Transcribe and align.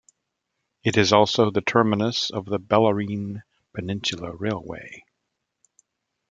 It 0.83 0.97
is 0.97 1.13
also 1.13 1.51
the 1.51 1.61
terminus 1.61 2.31
of 2.31 2.45
the 2.47 2.57
Bellarine 2.57 3.43
Peninsula 3.71 4.31
Railway. 4.35 5.03